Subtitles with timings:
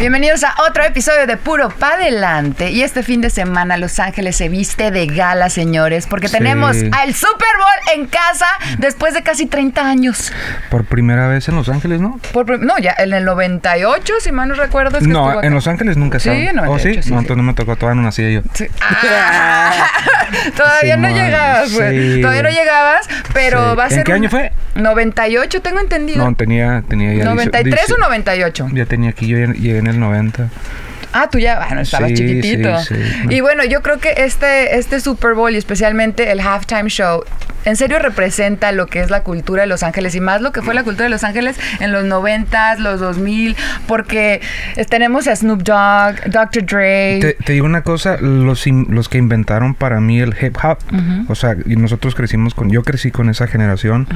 [0.00, 2.70] Bienvenidos a otro episodio de Puro Pa' Adelante.
[2.70, 6.38] Y este fin de semana Los Ángeles se viste de gala, señores, porque Sí.
[6.38, 8.46] tenemos al Super Bowl en casa
[8.78, 10.32] después de casi 30 años.
[10.70, 12.18] Por primera vez en Los Ángeles, ¿no?
[12.32, 14.96] Por no, ya en el 98, si mal no recuerdo.
[14.96, 15.46] es que No, acá.
[15.46, 16.50] en Los Ángeles nunca Sí, estaba.
[16.50, 17.02] en ¿Oh, 98, sí?
[17.02, 17.22] sí, no, sí.
[17.24, 18.40] entonces no me tocó, todavía no nací yo.
[18.54, 18.68] Sí.
[18.80, 19.70] Ah,
[20.56, 22.14] todavía no llegabas, güey.
[22.14, 23.76] sí, Todavía no llegabas, pero Sí.
[23.76, 24.04] va a ¿En ser.
[24.04, 24.52] qué un- año fue?
[24.76, 26.24] 98, tengo entendido.
[26.24, 27.24] No, tenía, tenía ya...
[27.24, 28.68] 93 dice- o 98.
[28.72, 30.48] Ya tenía aquí, yo ya llegué en el 90.
[31.12, 32.78] Ah, tú ya, bueno, estabas Sí, chiquitito.
[32.84, 33.34] sí, sí.
[33.34, 37.24] Y bueno, yo creo que este, este Super Bowl y especialmente el halftime show,
[37.64, 40.62] en serio representa lo que es la cultura de Los Ángeles y más lo que
[40.62, 44.40] fue la cultura de Los Ángeles en los 90s, los 2000, porque
[44.88, 46.64] tenemos a Snoop Dogg, Dr.
[46.64, 47.18] Dre.
[47.20, 48.64] Te, te digo una cosa, los,
[49.08, 50.78] que inventaron para mí el hip hop,
[51.28, 54.06] o sea, y nosotros crecimos con, yo crecí con esa generación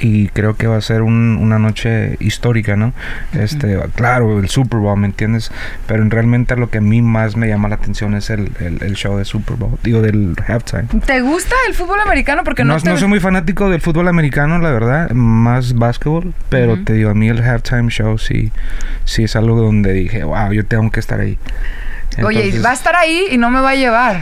[0.00, 2.92] y creo que va a ser un- una noche histórica, ¿no?
[3.32, 5.50] Este, claro, el Super Bowl, ¿me entiendes?
[5.86, 8.82] Pero en realmente lo que a mí más me llama la atención es el, el-
[8.82, 10.84] el show de Super Bowl, digo, del halftime.
[11.06, 12.42] ¿Te gusta el fútbol americano?
[12.44, 16.32] Porque no, No, te- no soy muy fanático del fútbol americano, la verdad, más básquetbol,
[16.48, 16.84] pero Ujú.
[16.84, 18.52] te digo, a mí el halftime show sí,
[19.04, 21.38] sí es algo donde dije, wow, yo tengo que estar ahí.
[22.22, 24.20] Oye, Entonces, va a estar ahí y no me va a llevar.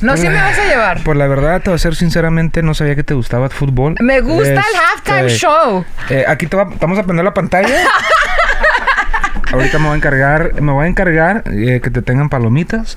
[0.00, 1.02] No, sí me vas a llevar.
[1.04, 3.94] Pues la verdad, te voy a ser sinceramente, no sabía que te gustaba el fútbol.
[4.00, 5.84] Me gusta el Este, halftime show.
[6.10, 7.76] eh, aquí te va- vamos a prender la pantalla.
[9.52, 12.96] Ahorita me voy a encargar, me voy a encargar eh, que te tengan palomitas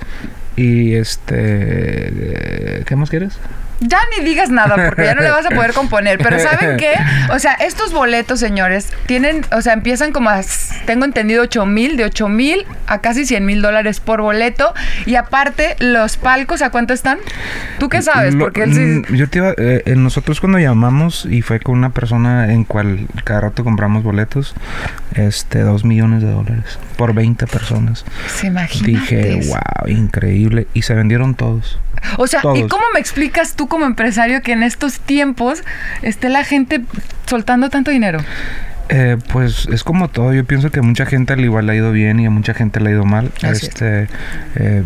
[0.56, 3.38] y este, eh, ¿qué más quieres?
[3.82, 6.18] Ya ni digas nada porque ya no le vas a poder componer.
[6.20, 6.94] Pero ¿saben qué?
[7.30, 10.40] O sea, estos boletos, señores, tienen, o sea, empiezan como a,
[10.86, 14.74] tengo entendido, 8 mil, de 8 mil a casi 100 mil dólares por boleto.
[15.06, 17.18] Y aparte, los palcos, ¿a cuánto están?
[17.78, 18.34] ¿Tú qué sabes?
[18.36, 18.80] Lo- Porque él sí...
[18.80, 23.08] mm, Yo te iba, eh, nosotros cuando llamamos y fue con una persona en cual
[23.26, 24.56] cada rato compramos boletos,
[25.16, 28.06] este, dos millones de dólares por 20 personas.
[28.34, 28.86] ¿Se imagina?
[28.88, 30.45] Dije, wow, increíble.
[30.74, 31.80] Y se vendieron todos.
[32.18, 35.64] O sea, ¿y cómo me explicas tú como empresario que en estos tiempos
[36.02, 36.82] esté la gente
[37.26, 38.20] soltando tanto dinero?
[38.90, 40.34] Eh, pues es como todo.
[40.34, 42.54] Yo pienso que a mucha gente al igual le ha ido bien y a mucha
[42.54, 43.32] gente le ha ido mal.
[43.38, 43.64] Así es.
[43.64, 44.08] este,
[44.56, 44.84] eh,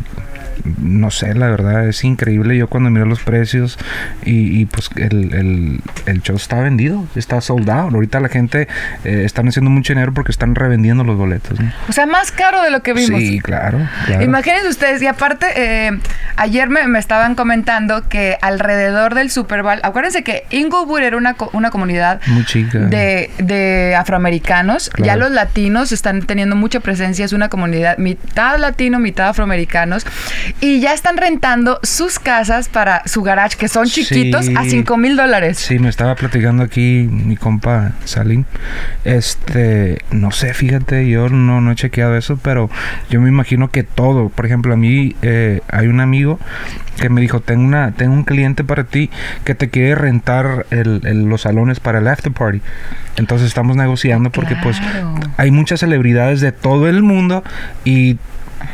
[0.81, 2.57] no sé, la verdad es increíble.
[2.57, 3.77] Yo cuando miro los precios
[4.25, 7.93] y, y, pues el, el, el show está vendido, está sold out.
[7.93, 8.67] Ahorita la gente
[9.03, 11.59] eh, están haciendo mucho dinero porque están revendiendo los boletos.
[11.59, 11.71] ¿no?
[11.87, 13.19] O sea, más caro de lo que vimos.
[13.19, 13.79] Sí, claro.
[14.05, 14.23] claro.
[14.23, 15.99] Imagínense ustedes, y aparte, eh,
[16.35, 21.35] ayer me, me estaban comentando que alrededor del Super Bowl, acuérdense que Inglewood era una,
[21.53, 22.79] una comunidad Muy chica.
[22.79, 25.05] de, de afroamericanos, Claro.
[25.07, 30.05] ya los latinos están teniendo mucha presencia, es una comunidad mitad latino, mitad afroamericanos,
[30.61, 34.53] y ya están rentando sus casas para su garage, que son chiquitos, Sí.
[34.57, 35.57] a 5 mil dólares.
[35.57, 38.45] Sí, me estaba platicando aquí mi compa Salim.
[39.03, 42.69] Este, no sé, fíjate, yo no, no he chequeado eso, pero
[43.09, 46.39] yo me imagino que todo, por ejemplo, a mí eh, hay un amigo
[47.01, 49.09] que me dijo, tengo, una, tengo un cliente para ti
[49.45, 52.61] que te quiere rentar el- el- los salones para el after party.
[53.15, 54.77] Entonces estamos negociando porque pues
[55.37, 57.43] hay muchas celebridades de todo el mundo
[57.85, 58.17] y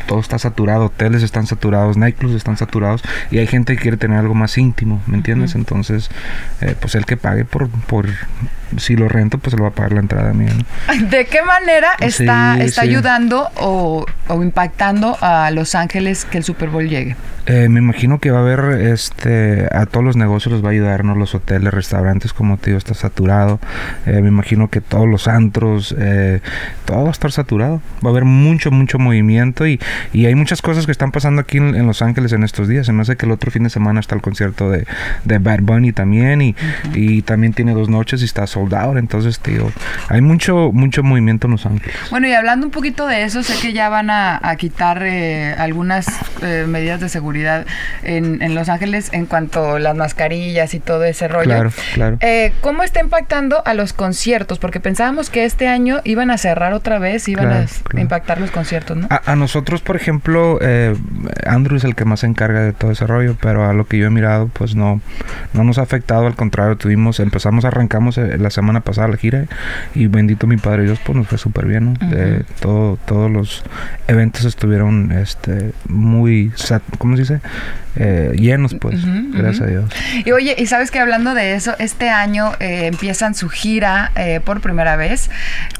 [0.06, 4.18] todo está saturado, hoteles están saturados, nightclubs están saturados y hay gente que quiere tener
[4.18, 5.54] algo más íntimo, ¿me entiendes?
[5.54, 6.10] Entonces,
[6.60, 8.06] eh, pues el que pague por, por,
[8.76, 11.06] si lo rento, pues se lo va a pagar la entrada mía, ¿no?
[11.08, 12.88] ¿De qué manera Sí, está, está sí.
[12.88, 17.16] ayudando o, o impactando a Los Ángeles que el Super Bowl llegue?
[17.48, 20.72] Eh, me imagino que va a haber, este, a todos los negocios los va a
[20.72, 21.14] ayudar, ¿no?
[21.14, 23.60] Los hoteles, restaurantes, como te digo, está saturado.
[24.04, 26.40] Eh, me imagino que todos los antros, eh,
[26.86, 27.80] todo va a estar saturado.
[28.04, 29.78] Va a haber mucho, mucho movimiento y,
[30.12, 32.86] y hay muchas cosas que están pasando aquí en, en Los Ángeles en estos días.
[32.86, 34.84] Se me hace que el otro fin de semana está el concierto de,
[35.24, 36.56] de Bad Bunny también y,
[36.94, 38.96] y también tiene dos noches y está sold out.
[38.96, 39.70] Entonces, tío,
[40.08, 41.94] hay mucho, mucho movimiento en Los Ángeles.
[42.10, 45.54] Bueno, y hablando un poquito de eso, sé que ya van a, a quitar eh,
[45.58, 46.06] algunas
[46.42, 47.66] eh, medidas de seguridad
[48.02, 51.44] en, en Los Ángeles en cuanto a las mascarillas y todo ese rollo.
[51.50, 52.16] Claro, claro.
[52.20, 54.58] Eh, ¿Cómo está impactando a los conciertos?
[54.58, 58.00] Porque pensábamos que este año iban a cerrar otra vez, iban Claro, a claro.
[58.00, 59.06] impactar los conciertos, ¿no?
[59.10, 60.96] A, a nosotros, por ejemplo, eh,
[61.46, 63.98] Andrew es el que más se encarga de todo ese rollo, pero a lo que
[63.98, 65.00] yo he mirado, pues no,
[65.52, 69.44] no nos ha afectado, al contrario, tuvimos, empezamos, arrancamos el la semana pasada la gira
[69.94, 71.94] y bendito mi Padre Dios, pues nos fue súper bien, ¿no?
[72.12, 73.64] Eh, todo, todos los
[74.08, 77.40] eventos estuvieron este, muy, sat- ¿cómo se dice?
[77.98, 78.98] Eh, llenos, pues,
[79.32, 79.84] gracias a Dios.
[80.26, 84.40] Y oye, y sabes que hablando de eso, este año eh, empiezan su gira eh,
[84.44, 85.30] por primera vez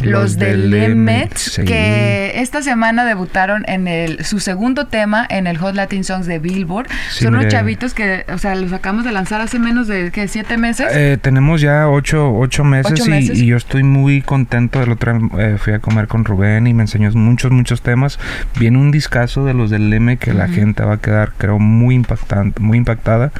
[0.00, 1.64] los, Los de de Limit, Limit, sí.
[1.64, 6.38] que esta semana debutaron en el su segundo tema en el Hot Latin Songs de
[6.38, 6.86] Billboard.
[7.10, 10.26] Sí, Son unos chavitos que, o sea, los acabamos de lanzar hace menos de ¿qué,
[10.26, 11.20] siete meses.
[11.20, 13.38] Tenemos ya ocho, ocho meses, Ocho y- meses.
[13.38, 14.82] Y, yo estoy muy contento.
[14.82, 18.18] El otro eh, fui a comer con Rubén y me enseñó muchos, muchos temas.
[18.58, 21.94] Viene un discazo de los del Leme que la gente va a quedar, creo, muy
[21.94, 23.32] impactante, muy impactada.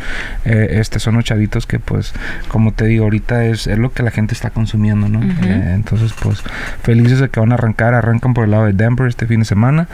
[0.45, 2.13] Eh, este son los chavitos que, pues,
[2.49, 5.23] como te digo, ahorita es, es lo que la gente está consumiendo, ¿no?
[5.23, 6.43] Eh, entonces, pues,
[6.83, 7.95] felices de que van a arrancar.
[7.95, 9.89] Arrancan por el lado de Denver este fin de semana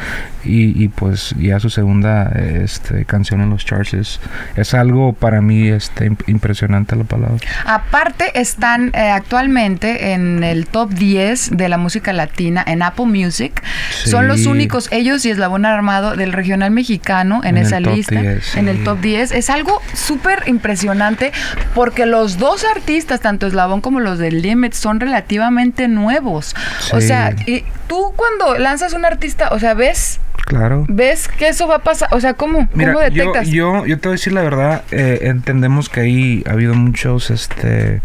[0.45, 4.21] y, y, pues ya su segunda este, canción en los charts es,
[4.57, 7.37] es algo para mí este, imp- impresionante la palabra.
[7.67, 13.62] Aparte, están eh, actualmente en el top 10 de la música latina en Apple Music.
[14.05, 18.20] Son los únicos, ellos y Eslabón Armado, del regional mexicano en, esa lista.
[18.20, 19.32] 10, En el top 10.
[19.32, 21.32] Es algo súper impresionante
[21.75, 26.55] porque los dos artistas, tanto Eslabón como los del Limit, son relativamente nuevos.
[26.93, 30.85] O sea, y tú cuando lanzas un artista, o sea, ves, Claro.
[30.88, 32.09] ves que eso va a pasar.
[32.12, 33.49] O sea, ¿cómo, Mira, ¿cómo yo, detectas?
[33.49, 37.31] yo, yo te voy a decir la verdad, eh, entendemos que ahí ha habido muchos,
[37.31, 38.03] este,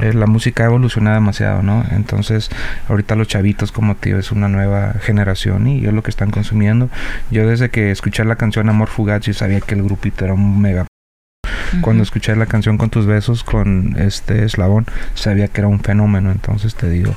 [0.00, 1.84] eh, la música ha evolucionado demasiado, ¿no?
[1.90, 2.50] Entonces,
[2.88, 6.88] ahorita los chavitos como tío es una nueva generación y es lo que están consumiendo.
[7.30, 10.60] Yo desde que escuché la canción Amor Fugaz, yo sabía que el grupito era un
[10.60, 10.87] mega
[11.80, 16.30] cuando escuché la canción con tus besos con este eslabón, sabía que era un fenómeno.
[16.30, 17.14] Entonces te digo,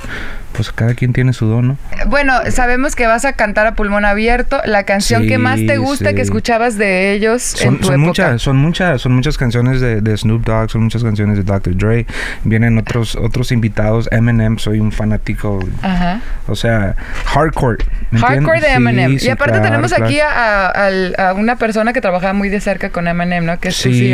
[0.52, 1.76] pues cada quien tiene su don, ¿no?
[2.08, 4.60] Bueno, sabemos que vas a cantar a pulmón abierto.
[4.66, 6.14] La canción que más te Sí, gusta sí.
[6.14, 8.06] que escuchabas de ellos en Son, tu son época.
[8.06, 11.76] muchas, son muchas, son muchas canciones de, de Snoop Dogg, son muchas canciones de Dr.
[11.76, 12.06] Dre.
[12.44, 14.08] Vienen otros, otros invitados.
[14.12, 16.20] Eminem, soy un fanático, Ajá.
[16.46, 16.96] o sea,
[17.26, 17.78] hardcore.
[18.10, 19.18] ¿me Hardcore de Sí, Eminem.
[19.18, 20.04] sí, y aparte claro, tenemos claro.
[20.04, 23.58] aquí a, al- a una persona que trabajaba muy de cerca con Eminem, ¿no?
[23.58, 24.12] Que es su Sí,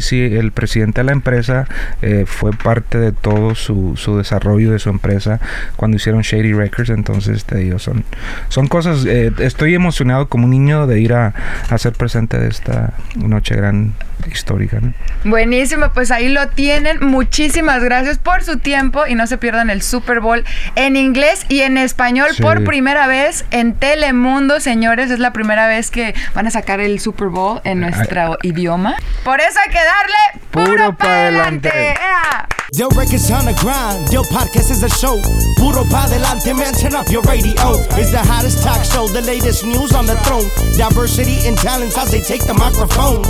[0.00, 1.66] Sí, el presidente de la empresa
[2.02, 5.40] eh, fue parte de todo su, su desarrollo de su empresa
[5.76, 8.04] cuando hicieron Shady Records, entonces te digo, son,
[8.48, 11.34] son cosas, eh, estoy emocionado como un niño de ir a,
[11.68, 13.92] a ser presente de esta noche gran
[14.30, 14.92] histórica, ¿no?
[15.24, 16.98] Buenísimo, pues ahí lo tienen.
[17.04, 20.44] Muchísimas gracias por su tiempo y no se pierdan el Super Bowl
[20.76, 22.42] en inglés y en español Sí.
[22.42, 25.10] por primera vez en Telemundo, señores.
[25.10, 28.94] Es la primera vez que van a sacar el Super Bowl en nuestro idioma.
[29.24, 31.68] Por eso que darle puro, Puro para pa' adelante.
[31.68, 32.00] adelante.
[32.00, 32.46] ¡Ea!
[32.72, 35.20] Yo records on the grind, yo podcast is a show.
[35.56, 37.52] Puro pa delante, man, turn up your radio.
[37.98, 40.46] It's the hottest talk show, the latest news on the throne.
[40.78, 43.22] Diversity and talents as they take the microphone.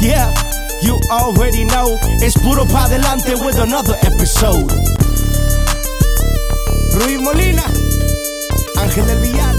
[0.00, 0.32] Yeah,
[0.82, 1.96] you already know.
[2.20, 4.70] It's Puro pa delante with another episode.
[6.98, 7.62] Ruiz Molina,
[8.76, 9.51] Ángel del Villar.